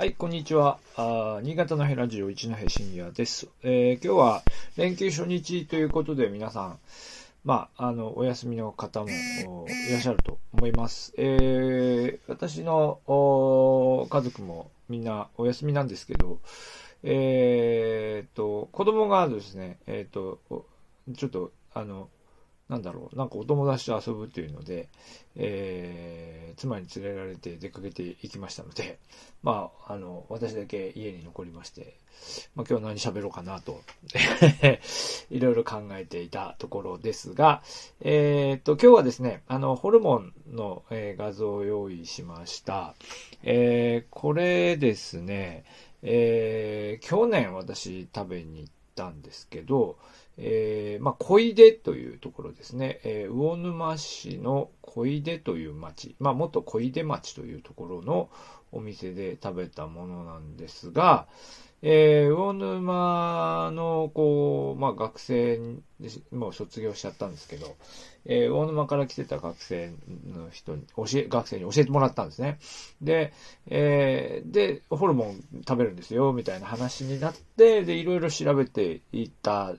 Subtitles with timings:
[0.00, 0.78] はい、こんにちは。
[0.96, 4.42] あ新潟のヘラジオ一の平深夜です、えー、今日は
[4.78, 6.78] 連休初日ということで皆さん、
[7.44, 11.12] まあ、あの、お休みの方もいらっしゃると思います。
[11.18, 12.98] えー、私の
[14.10, 16.38] 家族もみんなお休みなんですけど、
[17.02, 20.38] えー、と、子供がですね、えー、と、
[21.14, 22.08] ちょっと、あの、
[22.70, 24.88] なんだろう、なんかお友達と遊ぶっていうので、
[25.34, 29.00] えー、妻に連れられて出かけていきましたので、
[29.42, 31.96] まあ、あの、私だけ家に残りまして、
[32.54, 33.80] まあ今日何喋ろうかなと
[35.30, 37.62] いろいろ考えていたところですが、
[38.02, 42.94] えー、っと、今日はですね、あの、ホルモンの、え、画像を用意しました。
[43.42, 45.64] えー、これですね、
[46.02, 49.98] えー、去年私食べに行ったんですけど、
[50.42, 53.00] えー、まあ、小出というところですね。
[53.04, 58.30] えー、魚沼市の小出という町、まあ、元小出町というところの
[58.72, 61.26] お店で食べたものなんですが、
[61.82, 65.58] えー、魚沼の、こう、まあ、学生
[65.98, 67.76] で、もう卒業しちゃったんですけど、
[68.24, 69.92] えー、魚沼から来てた学生
[70.26, 72.58] の人に、教え、学生に教えてもらったんですね。
[73.02, 73.32] で、
[73.66, 79.74] えー、で、ホルモン食べるんですよ、みたいな話になって、で、いろいろ調べていった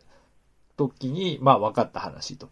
[0.89, 2.49] 時に、まあ分かった話と、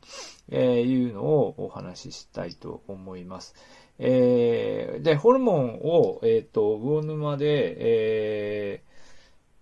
[0.52, 3.56] えいうのをお話ししたいと思います。
[4.00, 8.84] えー、で、ホルモンを、えっ、ー、と、魚沼で、え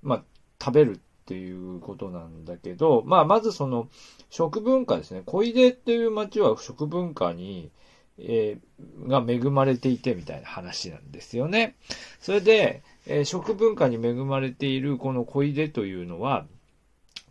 [0.03, 0.23] ー、まあ、
[0.63, 3.89] 食べるっていうことなんだけど、まあ、まずその、
[4.29, 5.23] 食文化ですね。
[5.25, 7.71] 小出っていう町は食文化に、
[8.19, 11.75] えー、が恵まれていてみたいな話なんですよね。
[12.19, 16.45] それで、えー、食文化に恵まれているこの小出というのは、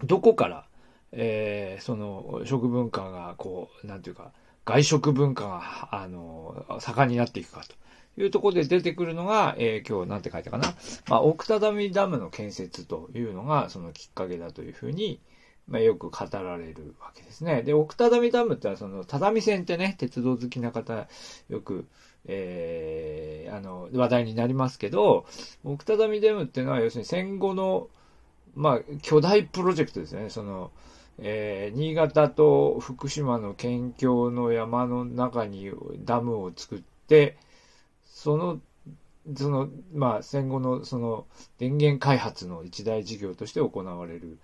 [0.05, 0.66] どこから
[1.19, 4.33] えー、その食文化がこう、なんていうか、
[4.67, 7.75] 外食文化が、あの、盛んになっていくかと
[8.20, 10.75] いうところで出てくるのが、えー、今日なんて書いたかな。
[11.09, 15.20] まあ、奥只見ダムの建設というのがそのきっかけだというふうに、
[15.69, 17.62] まあ、よく語られるわけですね。
[17.62, 21.09] で、奥只見ダムってのはその、只見線ってね、鉄道好きな方、
[21.49, 21.87] よく、
[22.26, 25.26] えー、あの、話題になりますけど、
[25.65, 27.88] 奥只見ダムっていうのは要するに戦後の、
[28.55, 30.31] まあ、巨大プロジェクトですね。
[30.31, 30.71] その、
[31.19, 35.71] えー、新潟と福島の県境の山の中に
[36.04, 36.78] ダムを作っ
[37.09, 37.37] て、
[38.04, 38.60] その、
[39.34, 41.26] その、まあ、戦後のその
[41.59, 44.38] 電源開発の一大事業として行われる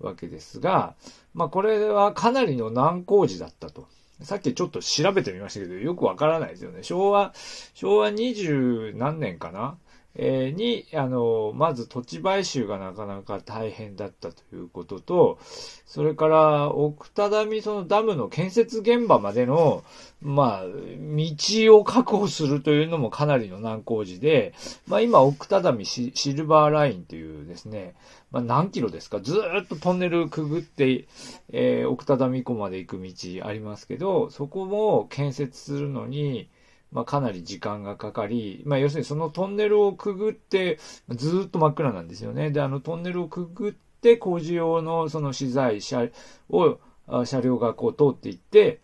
[0.00, 0.94] わけですが、
[1.34, 3.86] まあ、これはかなりの難工事だったと。
[4.22, 6.82] さっきちょっと調べてみましたけど、よくわからないですよね。
[6.82, 7.32] 昭和、
[7.74, 9.78] 昭和二十何年かな
[10.14, 15.38] えに、あの、まず土地買収がなかなか大変だったということと、
[15.86, 19.84] それから、奥多摩そのダムの建設現場までの、
[20.20, 24.54] まあ、道を確保するというのもかなりの難工事で、
[24.88, 27.94] まあ今、奥多摩シルバーラインというですね、
[28.32, 31.06] まあ何キロですかずっとトンネルくぐって、
[31.52, 36.48] えー、奥多摩湖まで行く道ありますけど、そこも建設するのに、
[36.92, 40.78] まあ、かなり時間がかかり、まあ、要するにそのトンネルをくぐって、
[41.10, 42.50] ずっと真っ暗なんですよね。
[42.50, 46.08] で、あのトンネルをくぐって工事用のその資材車
[46.50, 46.78] を、
[47.24, 48.80] 車両がこう通っていって、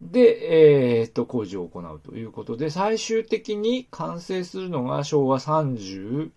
[0.00, 6.30] で、えー、っと、工事を行うということで、最終的に完成するのが昭和35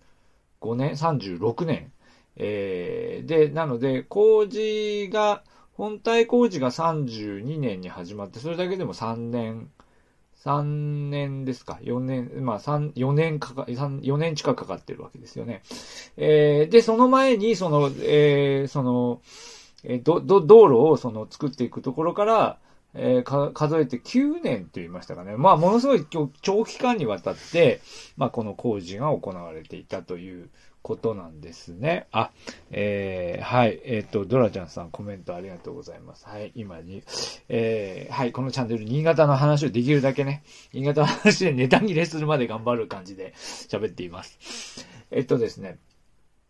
[0.76, 1.92] 年、36年。
[2.36, 9.72] えー、で、なので、工事が、本体工事が32年に始まって、それだけでも3年
[10.46, 15.64] 3年ですか ?4 年、まあ3、4年かか、4年近くかかってるわけですよね。
[16.18, 19.22] えー、で、その前に、その、えー、その、
[19.84, 22.58] えー、ど、ど、道路をその作っていくところから、
[22.94, 25.36] えー、か、数えて9年って言いましたかね。
[25.36, 26.06] まあ、ものすごい
[26.42, 27.82] 長期間にわたって、
[28.16, 30.50] まあ、この工事が行われていたという
[30.86, 32.06] ことなんですね。
[32.12, 32.30] あ、
[32.70, 33.82] えー、はい。
[33.86, 36.28] えっ、ー、と、ドラちゃんさんコメントありがとうございます。
[36.28, 36.52] はい。
[36.54, 37.02] 今に、
[37.50, 38.32] えー、はい。
[38.32, 44.86] このチャンネル、新潟の話をできるだけね、新潟の話でネタ切れするまで頑張る感じで喋っています。
[45.10, 45.80] えっとですね。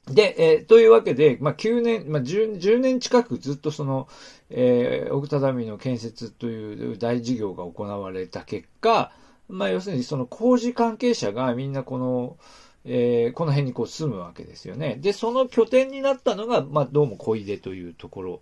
[0.08, 4.10] で、えー、というわけで、まあ、9年、まあ10、10年近くずっとその、
[4.50, 9.14] えー、奥多摩の建設という大事業が行われた結果、
[9.48, 12.38] まあ、要するにその工事関係者がみんなこの、
[12.86, 14.98] えー、この辺にこう住むわけですよね。
[15.02, 18.42] で、その拠点になったのが、まあ、どうも小出というところ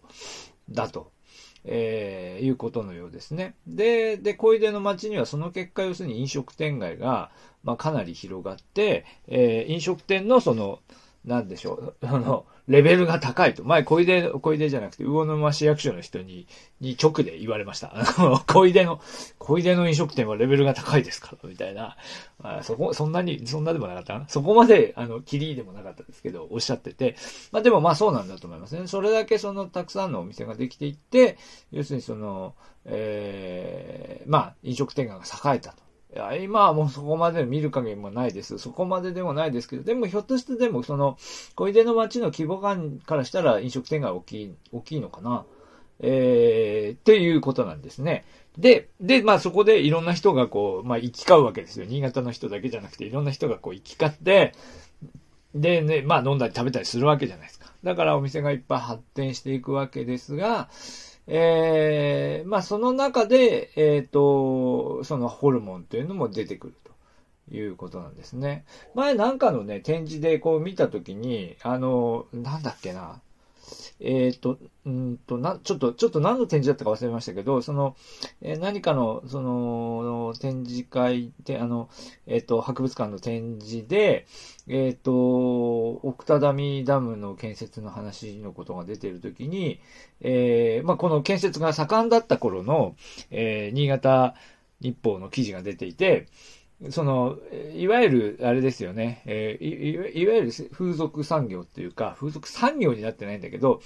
[0.69, 1.11] だと。
[1.65, 3.55] えー、いうことのようですね。
[3.67, 7.31] で、で、小出の町にはその結果、要するに飲食店街が、
[7.63, 10.79] まあ、かなり広がって、えー、飲食店のその、
[11.23, 13.63] なんでしょう、 あの、レベルが高いと。
[13.63, 16.47] 前、小出、小出じゃなくて、魚沼市役所の人に、
[16.79, 17.93] に直で言われました。
[17.93, 19.01] あの、小出の、
[19.37, 21.97] 小出の飲食店はレベルが高いですから、みたいな。
[22.41, 24.27] あそこ、そんなに、そんなでもなかったな。
[24.29, 27.15] そこまで、あの、キリでもなかったですけど、おっしゃってて。
[27.51, 28.87] まあでもまあそうなんだと思いますね。
[28.87, 31.37] それだけその、たくさんのお店ができていって、
[31.71, 32.55] 要するにその、
[32.85, 35.83] ええー、まあ、飲食店が栄えたと。
[36.15, 38.59] いや、今はもうそこまで見る限りもないです。
[38.59, 41.17] そこまででもないですけど、でもひょっとしてでもその、
[41.55, 45.45] 小出の街の規模感からしたら飲食店が大きい、大きいのかな？
[45.99, 48.25] えー、っていうことなんですね。
[48.57, 51.85] で、で、まあそこでいろんな人がこう、まあ行き交うわけですよ。
[51.87, 54.53] 新潟の人だけじゃなくていろんな人がこう行き交って、
[55.55, 57.71] でね、まあ飲んだり食べたりするわけじゃないですか。
[57.83, 60.69] だからお店がいっぱい発展していくわけですが、
[61.27, 68.65] えー、まあその中で、えっ、ー、と、そのホルモンというのも出てくるということなんですね。
[68.93, 73.21] 前なんかのね、展示でこう見たときに、あの、なんだっけな、
[73.99, 77.95] えっ、ー、と、うんと、な、ちょっと、ちょっと何の展示だったか忘れましたけど、その、
[78.41, 81.89] えー、何かの、その、展示会で、あの、
[82.27, 84.27] えっ、ー、と、博物館の展示で、
[84.67, 89.79] えっ、と、奥多摩ダムの建設の話のことが出ているときに、
[90.21, 92.95] えまあ、この建設が盛んだった頃の、
[93.31, 94.35] え新潟
[94.81, 96.27] 日報の記事が出ていて、
[96.89, 97.37] その、
[97.75, 103.81] いわゆる、あれですよね、えー、いわゆる風俗産業っていうか、風俗産業になってないんだけど、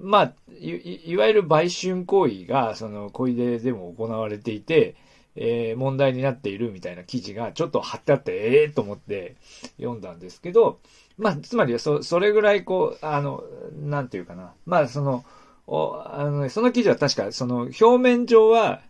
[0.00, 4.96] まあ、いいわゆる売春行為が、その、小出でも行われていて、
[5.36, 9.36] えー、問題になっているみたいな記事がちょっと貼ってあって、ええー、と思って
[9.78, 10.78] 読んだんですけど、
[11.18, 13.44] まあ、つまりそ、それぐらいこう、あの、
[13.80, 14.52] なんていうかな。
[14.66, 15.24] まあ、その、
[15.66, 18.82] おあの、ね、その記事は確か、その、表面上は、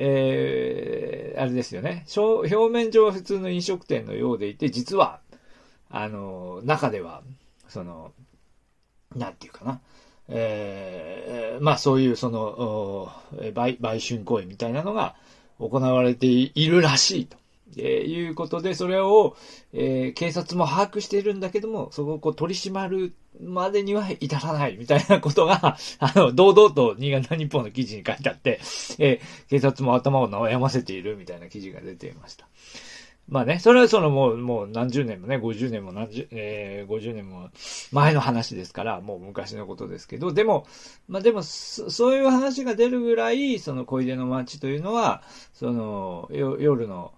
[0.00, 2.04] えー、あれですよね。
[2.16, 5.20] 表面上は普通の飲食店のようでいて、実は、
[5.90, 7.22] あの、中では、
[7.68, 8.12] その、
[9.16, 9.80] なんていうかな。
[10.28, 13.10] えー、まあそういうその、
[13.54, 15.16] 売、売春行為みたいなのが
[15.58, 17.36] 行われているらしいと。
[17.76, 19.36] えー、いうことで、それを、
[19.72, 28.60] えー、警察も把握しているんだけども、そこをこう取り締まるまでには至らないみたいなことが、 あの、堂々と新潟日報の記事に書いてあって、
[28.98, 32.48] えー、警察も頭を悩ませているみたいな記事が出ていました。
[33.28, 37.50] まあね、それはそのもう、もう何十年もね、50年も何十、えー、50年も
[37.92, 40.66] 前の話ですから、もう昔のことですけど、でも、
[41.08, 47.12] まあでも、そういう話が出るぐらい、その小出の町というのは、その、夜の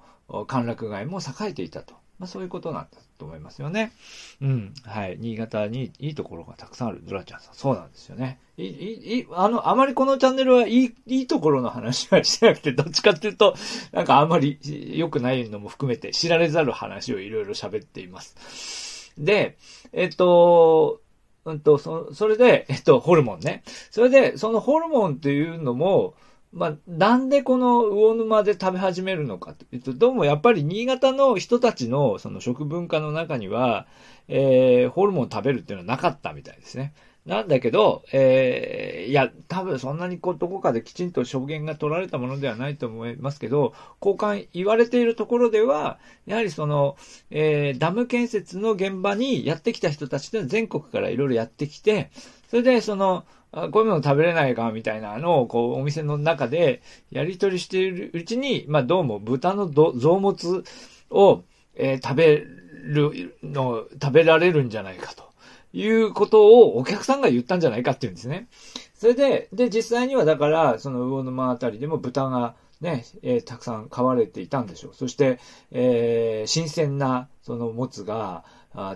[0.49, 1.95] 歓楽街も栄えていたと。
[2.19, 3.93] まあそういうことなんだと思いますよね。
[4.41, 4.75] うん。
[4.85, 5.17] はい。
[5.21, 7.55] 新潟にいいところがたくさんあるドラちゃんさん。
[7.55, 8.41] そうなんですよね。
[8.57, 13.55] い、い、い、あの、あまりこのチャンネルはいい、いいところの話はしてなくて、どっちかっていうと、
[13.93, 14.59] なんかあんまり
[14.97, 19.13] 良くないのも含めて知られざる話をいろいろ喋っています。
[19.19, 19.59] で、
[19.93, 21.01] えっと、
[21.45, 23.63] うんと、そ、それで、えっと、ホルモンね。
[23.91, 26.15] それで、そのホルモンっていうのも、
[26.52, 33.87] まあ、なんでこの魚沼で食べ始めるのかというと、どうもやっぱり新潟の人たちのその食文化の中には、
[34.26, 36.93] えー、ホルモン食べるっていうのはなかったみたいですね。
[37.26, 46.97] なんだけど、えー、いや、多分そんなにこう、どこかできちんと証言が取られたものではないと思いますけど、交換言われているところでは、やはりその、
[47.31, 52.11] えー、ダム建設の現場にやってきた人たちって全国からいろいろやってきて、
[52.50, 56.82] それでその、こういうの食べれないかみたいなのを、こう、お店の中で
[57.12, 60.64] やり取りしているうちに、まあ、どうも豚の臓物
[61.11, 61.44] を、
[61.76, 62.44] えー、食べ
[62.82, 65.30] るの、食べられるんじゃないかと
[65.73, 68.49] いうことをお客さんが言ったんじゃないかっていうんですね。
[68.95, 74.95] それで、で、実際にはだから、その魚沼あたりでも豚がね、えー、たくさん飼われていたんでしょう。
[74.95, 75.38] そして、
[75.71, 78.45] えー、新鮮な、その、もつが、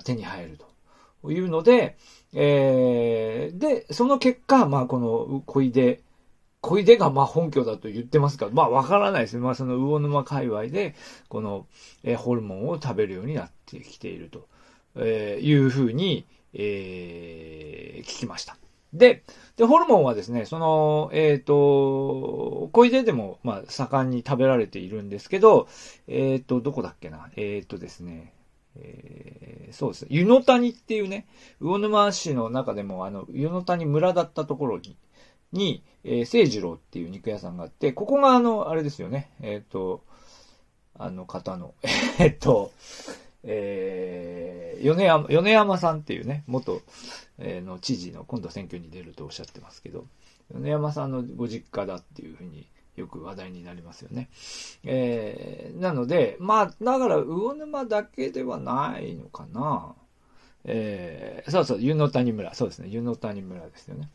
[0.04, 0.73] 手に入ると
[1.32, 1.96] いうので、
[2.32, 6.02] えー、で、その結果、まあ、この小出、
[6.60, 9.40] 小出がま本拠だと言ってますから、まあわからないですね。
[9.40, 10.94] まあその魚沼界隈で、
[11.28, 11.66] この、
[12.02, 14.48] え、ホルモンを食べるようになってきていると、
[14.96, 18.56] え、いうふうに、えー、聞きました。
[18.94, 19.24] で、
[19.56, 25.68] で、ホルモンはですね、その、えっ、ー、と、小出でも、まあ、盛んに食べられているんですけど、
[26.06, 27.28] えっ、ー、と、どこだっけな？
[27.36, 28.32] えっ、ー、とですね、
[28.76, 30.08] えー、そうですね。
[30.10, 31.26] 湯の谷っていうね、
[31.60, 34.96] 魚沼市の中でも、あの、湯の谷村だったところに、
[35.52, 40.04] に、えー、聖次郎っていう肉屋さんがあって、ここがあの、あれですよね、えっ、ー、と、
[40.96, 41.74] あの方の、
[42.18, 42.72] えっと、
[43.42, 46.80] えー、米山、米山さんっていうね、元、
[47.38, 50.06] えー、の知事の今度選挙に出るとおっしゃってますけど、
[50.52, 54.28] 米山さんのご実家だっていうふうによく話題になりますよね。
[54.84, 59.94] えー、なので、まあ、だから、魚沼だけではないのかな。
[60.66, 62.54] えー、そうそう、湯の谷村。
[62.54, 62.88] そうですね。
[62.88, 64.10] 湯の谷村ですよね。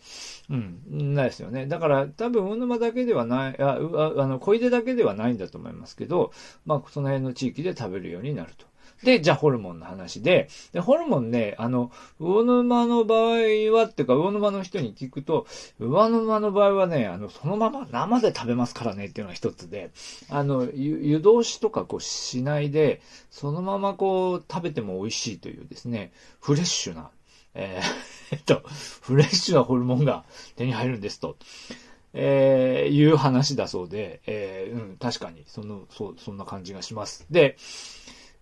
[0.49, 1.13] うん。
[1.13, 1.67] ないですよね。
[1.67, 3.73] だから、多分、魚沼だけではない、あ、
[4.17, 6.31] あの、小出だけではないんだと思いますけど、
[6.65, 8.65] まあ、その辺の地域で食べるようになると。
[9.03, 15.47] で、じゃあホルモンの話で、で、ホルモンね、あの、魚沼の場合は、っていうか、魚沼の人に聞くと、
[15.79, 19.91] 魚沼の場合はね、あの、そのまま生で食べますからねっていうのが一つで、
[20.29, 27.09] あの、湯通しとかこうしないで、そのままこう食べても美味しいというですね、フレッシュな、
[27.53, 28.63] えー、えっと、
[29.01, 30.25] フレッシュなホルモンが
[30.55, 31.37] 手に入るんですと。
[32.13, 37.27] えー、いう話だそうで、えー、うん、確かに、その、そう、そんな感じがします。
[37.29, 37.55] で、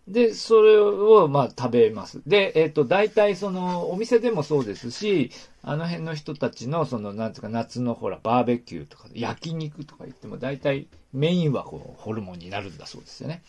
[0.08, 2.22] で、それを、まあ、食べます。
[2.26, 13.42] で、えっ、ー、と、大体、その、お店でもそうですし、あの辺の人たちの、その、なんつうか、夏のほら、バーベキューとか、焼肉とか言っても、大体、メインは、こう、ホルモンになるんだそうですよね。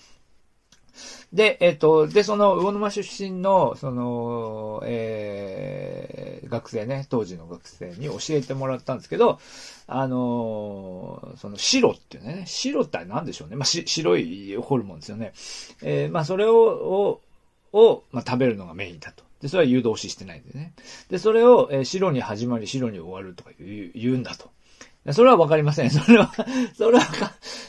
[1.33, 9.39] で、えっ、と、で、その、魚沼出身の、その、えー、学生ね、当時の学生に教えてもらったんですけど、
[9.87, 13.57] あのその白っていうね、白って何でしょうね。
[13.57, 15.33] まあ、白いホルモンですよね。
[15.83, 17.21] えー、まあ、それを、を、
[17.73, 19.25] を、まあ、食べるのがメインだと。
[19.41, 20.73] で、それは誘導ししてないんでね。
[21.11, 24.51] で、それを、えー、白に始まり白に終わるとか言う言うんだと。
[25.13, 25.91] それはわかりません。
[25.91, 26.33] それは、
[26.77, 27.07] それは、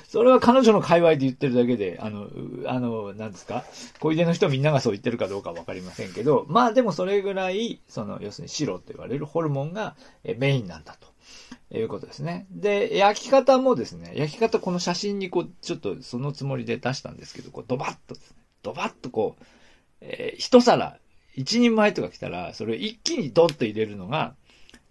[0.07, 2.27] それは彼女の界隈で言ってるだけで、あの、
[2.65, 3.63] あの、なんですか？
[3.99, 9.95] 小出の人みんながそう言ってるかどうかわかりませんけど、まあでもそれぐらい、その、要するに白と言われるホルモンが
[10.37, 11.07] メインなんだと。
[11.71, 12.47] いうことですね。
[12.49, 18.15] で、焼き方もですね、焼き方この写真にこう、ちょっとそのつもりで出したんですけど、こう、ドバッと、
[18.63, 19.43] ドバッとこう、
[20.01, 20.97] えー、一皿、
[21.35, 24.33] 一人前とか来たら、それを一気にドッと入れるのが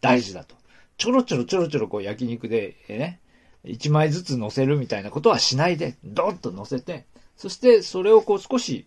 [0.01, 0.55] 大事だと。
[0.99, 3.21] ちょろちょろちょろちょろこう焼肉で、ね、
[3.65, 8.87] 一枚ずつ乗せるみたいなことはしないで、ドッと乗せて、そしてそれをこう少し、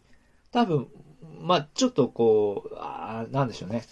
[0.52, 0.88] 多分、
[1.40, 3.84] まあ、ちょっとこう、あなんでしょうね、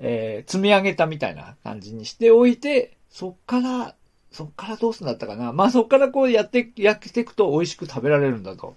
[0.00, 3.94] えー、積み上げたみたいな感じにしておいて、そっから、
[4.32, 5.52] そっからどうすんだったかな。
[5.52, 8.76] まあ、そっからこうやって、やっていくと美味しく食べられるんだと。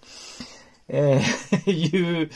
[0.87, 2.29] えー、いう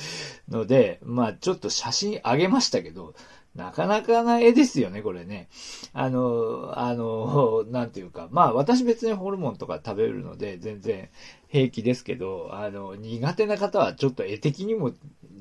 [0.49, 3.13] ので、まあ、ちょっと写真あげましたけど、
[3.55, 5.47] なかなかな絵ですよね、これね。
[5.93, 8.27] あの、あの、なんていうか。
[8.31, 11.09] まあ、私別にホルモンとか食べるので、全然
[11.47, 14.91] 平気ですけど、あの、苦手な方はちょっと絵的にも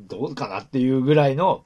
[0.08, 1.64] どうかなっていうぐらいの、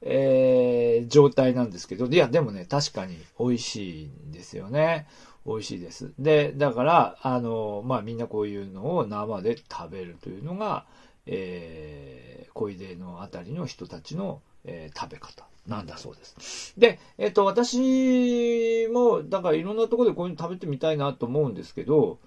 [0.00, 5.06] えー、状態なんですけど、いや、でもね、確かに美味しいんですよね。
[5.44, 6.12] 美味しいです。
[6.18, 10.86] で、だから、あの、まあ、みんなこういうのを生で食べるというのが、
[11.26, 16.74] えー、小出のあたりの人たちの、えー、食べ方なんだそうです。
[16.78, 22.18] で、えっ、と、私も、だからいろんなところでこういうの食べてみたいなと思うんですけど、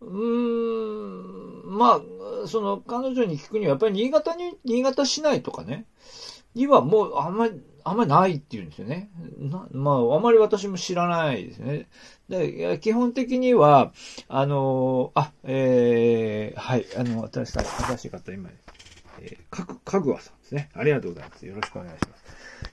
[0.00, 2.00] うーん、ま
[2.44, 5.86] あ、その、彼女に聞くには、やっぱり新潟に、新潟市内とかね、
[6.54, 9.10] にはもうあんまり、あんまりないっていうんですよね。
[9.72, 11.88] まあ、あまり私も知らないですね。
[12.28, 13.92] で基本的には、
[14.28, 18.50] あの、あ、えー、はい、あの、新しい、新しい方、今、
[19.20, 20.70] えー、かぐ、かぐわさんですね。
[20.74, 21.46] ありがとうございます。
[21.46, 22.24] よろしくお願いします。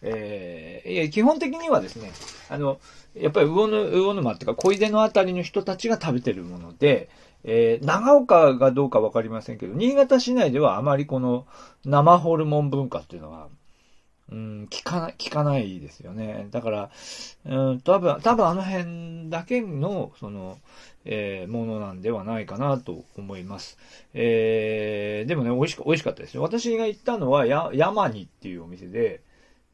[0.02, 2.12] えー、基本的にはですね、
[2.50, 2.80] あの、
[3.14, 7.10] やっぱり魚、魚沼っていうか、小出のあたりの人たちが食べてるもので、
[7.44, 11.46] えー、長岡がどうかわかりませんけど、新潟市内ではあまりこの
[11.86, 13.50] 生ホルモン文化っていうのは、
[14.32, 16.48] うん、聞かない、聞かないですよね。
[16.50, 16.90] だから、
[17.46, 20.58] うん、多分、多分あの辺だけの、その、
[21.06, 23.78] えー、ものなんではないかなと思います。
[24.16, 26.42] えー、でもね、美味しか、美味しかったですよ。
[26.42, 29.22] 私が行ったのは、や、山にっていうお店で、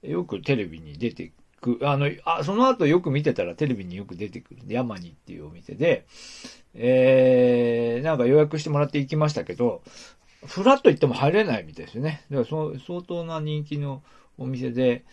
[0.03, 1.31] よくテレビに出て
[1.61, 6.05] く、あの、あ、その後よく見てたらテレビによく出てくる山にっていうお店で、
[6.73, 9.81] えー、なんか予約してもらって行きましたけど、
[10.45, 12.25] フラッと行っても入れないみたいですね。
[12.31, 14.03] だからその相当な人気の
[14.37, 15.05] お店で、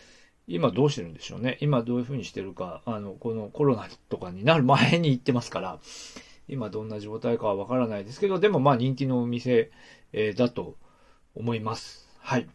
[0.46, 1.58] 今どうしてるんでしょうね。
[1.60, 5.78] 今どういう風にしてるか、あの、このコロナとかになる前に行ってますから、
[6.48, 9.70] 今どんな状態かはわからないですけど、でもまあ人気のお店、
[10.12, 10.76] えー、だと
[11.34, 12.08] 思います。
[12.20, 12.48] はい。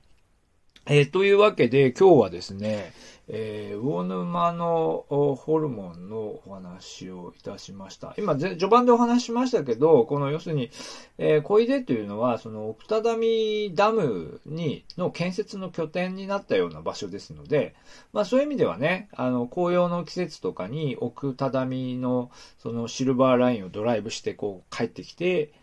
[0.87, 2.91] えー、というわけで今日はですね、
[3.29, 8.13] えー、魚沼のホルモンのお話をいたしました。
[8.17, 10.69] 今、序盤でお話しましたけど、この要するに、
[11.17, 17.75] えー、小出というのは、その奥只見ダムに、の建設の拠点になったような場所ですので、
[18.11, 25.53] まあそういう意味ではね、あの、紅葉の季節とかに奥只見のそのシルバーラインをドライブしてこう帰ってきて、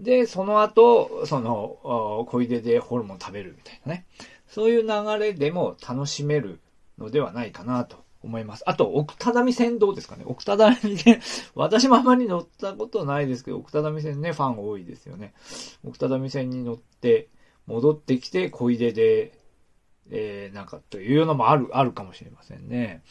[0.00, 4.06] で、その後、その、小出でホルモン食べるみたいなね。
[4.48, 6.60] そういう流れでも楽しめる
[6.98, 8.64] のではないかなと思います。
[8.66, 10.24] あと、奥只見線どうですかね？
[10.26, 11.20] 奥只見線、
[11.54, 15.34] 私もあまり乗ったことないですけど、奥只見線ね、ファン多いですよね。
[15.84, 17.28] 奥只見線に乗って、
[17.66, 19.44] 戻ってきて、小出で
[20.10, 23.02] えー、なんかというのもある、あるかもしれませんね。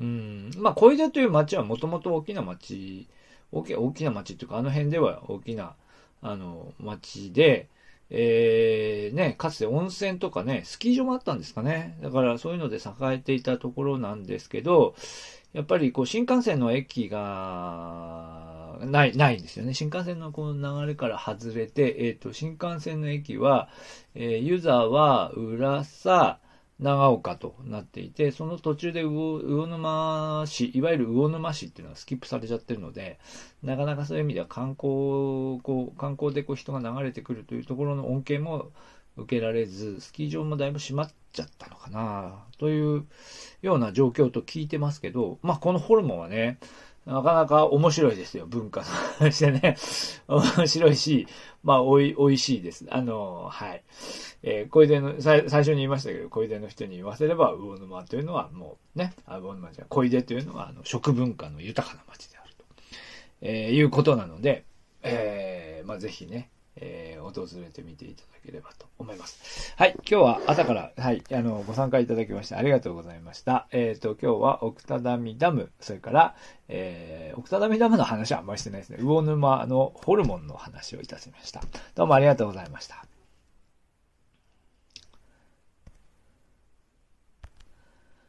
[0.00, 0.50] うん。
[0.56, 3.08] まあ、小出という町はもともと大きな町、
[3.52, 5.76] 大き大きな町っていうか、あの辺では大きな、
[6.22, 7.68] あの、町で、
[8.10, 11.98] えー、ね、かつて温泉とかね、スキー場もあったんですかね。
[12.02, 14.94] だからそういうので栄えていたところなんですけど、
[15.52, 18.48] やっぱりこう新幹線の駅が
[18.80, 19.74] ない、ないんですよね。
[19.74, 23.68] 新幹線のこの流れから外れて、えっ、ー、と、新幹線の駅は、
[24.14, 26.38] えー、ユザは浦佐、
[26.78, 33.18] 長岡となっていて、その途中で魚沼市、いわゆる魚沼市っていうのはスキップされちゃってるので、
[33.62, 38.70] なかなかそういう意味では観光、こう、観光でこう人が流れてくるというところの恩恵も
[39.16, 43.06] 受けられず、スキー場もだいぶ閉まっちゃったのかな、という
[43.62, 46.58] ような状況と聞いてますけど、まあこのホルモンはね、
[47.08, 48.84] なかなか面白いですよ、文化
[49.18, 49.78] としてね。
[50.28, 51.26] 面白いし、
[51.62, 52.84] まあ、おい、おいしいです。
[52.90, 53.82] あの、はい。
[54.42, 62.64] えー、小出の、最初に言いましたけど、小出の人に言わせれば、魚沼というのはもうね、あ魚沼じゃ小出というのは、あの、食文化の豊かな町であると、
[63.40, 64.66] えー、いうことなので、
[65.02, 69.74] えー、まあ、ぜひね、えー、訪れてみていただければと思います。
[69.76, 69.94] はい。
[69.96, 73.66] 今日は朝から、はい、あの、ご参加いただきましてありがとうございました。
[73.72, 76.34] えっ、ー、と、今日は奥多ダダム、それから、
[76.68, 78.98] えー、奥多ダダムの話はあんまりしてないですね。
[79.00, 81.62] 魚沼のホルモンの話をいたしました。
[81.94, 83.07] どうもありがとうございました。